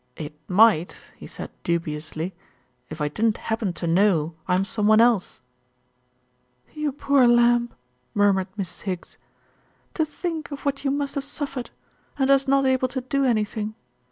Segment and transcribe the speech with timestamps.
[0.15, 2.33] "It might," he said dubiously,
[2.89, 5.41] "if I didn't happen to know I'm some one else."
[6.73, 7.69] "You poor lamb,"
[8.15, 8.81] murmured Mrs.
[8.81, 9.17] Higgs.
[9.93, 11.69] "To think of what you must have suffered,
[12.17, 13.75] and us not able to do anything.